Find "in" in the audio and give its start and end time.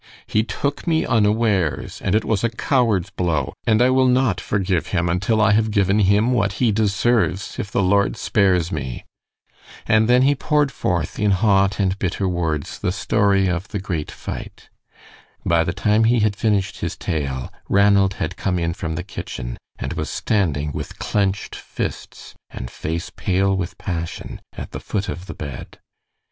11.19-11.29, 18.57-18.73